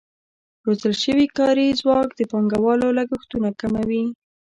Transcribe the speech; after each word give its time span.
روزل 0.65 0.93
شوی 1.03 1.27
کاري 1.37 1.67
ځواک 1.81 2.09
د 2.15 2.21
پانګوالو 2.31 2.87
لګښتونه 2.97 3.49
کموي. 3.61 4.05